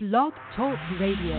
[0.00, 1.34] Blog Talk Radio.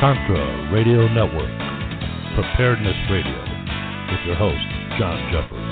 [0.00, 1.46] Contra Radio Network,
[2.34, 3.38] Preparedness Radio,
[4.10, 4.58] with your host,
[4.98, 5.69] John Jeffers.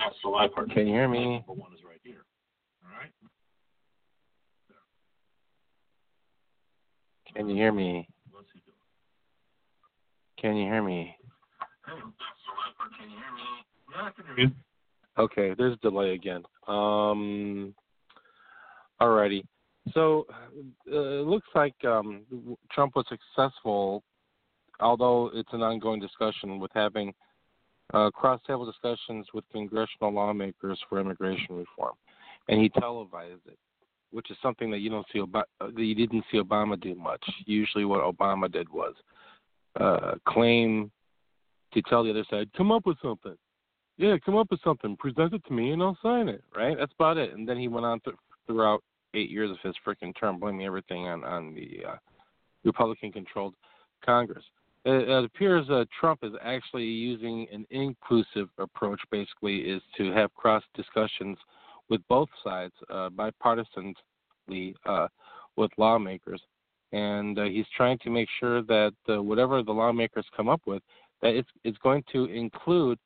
[0.00, 0.70] That's the live part.
[0.70, 1.44] Can you hear me?
[1.46, 2.24] Number one is right here.
[2.84, 3.10] All right.
[7.34, 8.08] Can you hear me?
[8.30, 8.76] What's he doing?
[10.40, 11.16] Can you hear me?
[11.86, 12.90] Hey, that's the live part.
[12.98, 13.42] Can you hear me?
[13.92, 14.50] Yeah, I can hear you.
[15.18, 16.42] Okay, there's a delay again.
[16.66, 17.74] Um,
[19.02, 19.44] alrighty.
[19.92, 22.22] So uh, it looks like um,
[22.72, 24.02] Trump was successful,
[24.80, 27.12] although it's an ongoing discussion with having
[27.92, 31.94] uh, cross-table discussions with congressional lawmakers for immigration reform,
[32.48, 33.58] and he televised it,
[34.10, 37.24] which is something that you don't see Ob- that you didn't see Obama do much.
[37.46, 38.94] Usually, what Obama did was
[39.78, 40.90] uh, claim
[41.72, 43.36] to tell the other side, "Come up with something."
[43.96, 46.42] Yeah, come up with something, present it to me, and I'll sign it.
[46.56, 46.76] Right?
[46.78, 47.34] That's about it.
[47.34, 48.16] And then he went on th-
[48.46, 48.82] throughout
[49.12, 51.96] eight years of his freaking term, blaming everything on on the uh,
[52.64, 53.54] Republican-controlled
[54.04, 54.44] Congress.
[54.84, 59.00] It, it appears uh, Trump is actually using an inclusive approach.
[59.10, 61.36] Basically, is to have cross discussions
[61.88, 65.08] with both sides, uh, bipartisanly, uh,
[65.56, 66.40] with lawmakers,
[66.92, 70.82] and uh, he's trying to make sure that uh, whatever the lawmakers come up with,
[71.22, 72.98] that it's it's going to include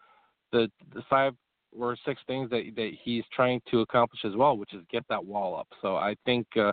[0.52, 1.34] the the five
[1.76, 5.24] or six things that that he's trying to accomplish as well, which is get that
[5.24, 5.66] wall up.
[5.82, 6.72] So I think uh,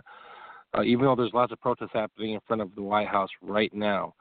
[0.76, 3.72] uh, even though there's lots of protests happening in front of the White House right
[3.74, 4.14] now,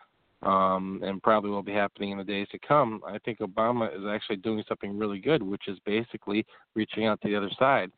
[0.44, 4.06] um, and probably will be happening in the days to come, I think Obama is
[4.10, 7.92] actually doing something really good, which is basically reaching out to the other side.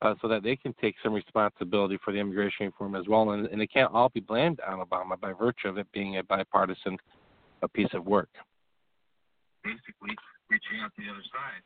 [0.00, 3.46] Uh, so that they can take some responsibility for the immigration reform as well, and,
[3.46, 6.98] and it can't all be blamed on Obama by virtue of it being a bipartisan
[7.62, 8.28] a piece of work.
[9.62, 10.16] Basically,
[10.50, 11.62] reaching out to the other side.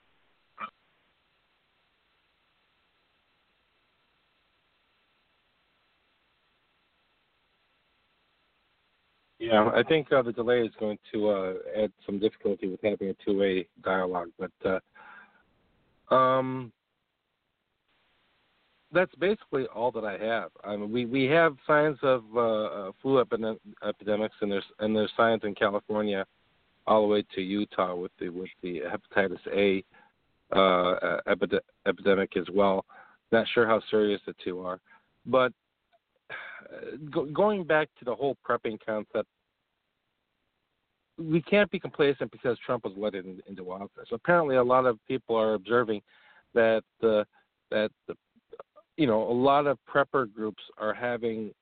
[9.47, 13.11] Yeah, I think uh, the delay is going to uh, add some difficulty with having
[13.11, 14.81] a two-way dialogue, but
[16.11, 16.73] uh, um,
[18.93, 20.51] that's basically all that I have.
[20.65, 24.97] I mean, we we have signs of uh, uh, flu epidem- epidemics, and there's and
[24.97, 26.27] there's signs in California,
[26.89, 29.85] all the way to Utah with the with the hepatitis A
[30.57, 32.85] uh, epide- epidemic as well.
[33.31, 34.81] Not sure how serious the two are,
[35.25, 35.53] but
[37.13, 39.29] go, going back to the whole prepping concept,
[41.19, 44.09] we can't be complacent because Trump was let in, into office.
[44.13, 46.03] Apparently, a lot of people are observing
[46.55, 47.25] that uh,
[47.71, 48.15] that the
[48.97, 51.53] you know a lot of prepper groups are having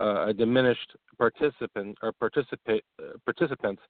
[0.00, 3.82] uh, a diminished participant or participate uh, participants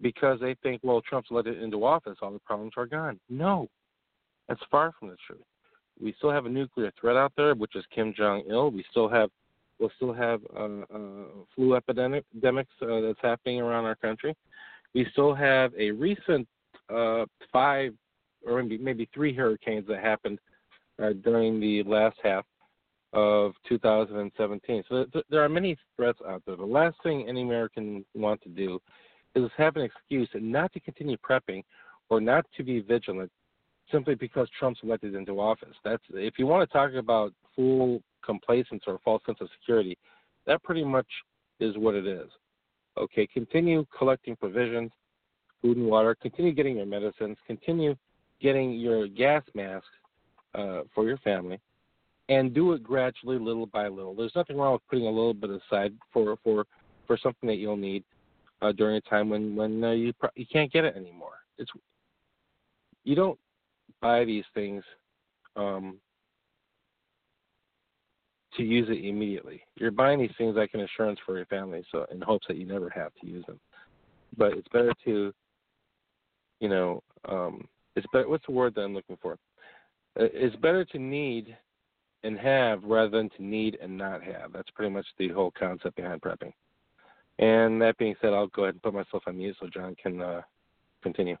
[0.00, 3.18] because they think, well, Trump's let it into office, all the problems are gone.
[3.28, 3.68] No,
[4.48, 5.44] that's far from the truth.
[6.02, 8.70] We still have a nuclear threat out there, which is Kim Jong Il.
[8.70, 9.30] We still have
[9.78, 10.98] we'll still have uh, uh,
[11.54, 12.28] flu epidemics
[12.82, 14.34] uh, that's happening around our country.
[14.94, 16.46] We still have a recent
[17.52, 17.94] five
[18.46, 20.38] or maybe maybe three hurricanes that happened
[21.22, 22.44] during the last half
[23.12, 24.84] of 2017.
[24.88, 26.56] So th- there are many threats out there.
[26.56, 28.80] The last thing any American want to do
[29.34, 31.62] is have an excuse not to continue prepping
[32.10, 33.30] or not to be vigilant
[33.90, 35.74] simply because Trump's elected into office.
[35.84, 39.96] That's if you want to talk about full complacence or a false sense of security,
[40.46, 41.06] that pretty much
[41.60, 42.28] is what it is.
[42.96, 44.90] Okay, continue collecting provisions,
[45.62, 47.96] food and water, continue getting your medicines, continue
[48.40, 49.88] getting your gas masks
[50.54, 51.58] uh, for your family,
[52.28, 54.14] and do it gradually, little by little.
[54.14, 56.64] There's nothing wrong with putting a little bit aside for for
[57.06, 58.04] for something that you'll need
[58.62, 61.38] uh, during a time when when uh, you pro- you can't get it anymore.
[61.58, 61.70] It's
[63.04, 63.38] you don't
[64.00, 64.82] buy these things
[65.56, 65.98] um,
[68.56, 69.62] to use it immediately.
[69.76, 72.66] You're buying these things like an insurance for your family, so in hopes that you
[72.66, 73.60] never have to use them.
[74.36, 75.32] But it's better to,
[76.60, 77.66] you know, um,
[77.96, 78.28] it's better.
[78.28, 79.34] What's the word that I'm looking for?
[80.18, 81.56] Uh, It's better to need
[82.22, 84.52] and have rather than to need and not have.
[84.52, 86.52] That's pretty much the whole concept behind prepping.
[87.38, 90.20] And that being said, I'll go ahead and put myself on mute so John can
[90.20, 90.42] uh,
[91.02, 91.36] continue.